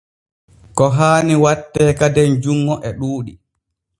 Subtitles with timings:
[0.77, 3.33] Ko haani watte kaden junŋo e ɗuuɗi.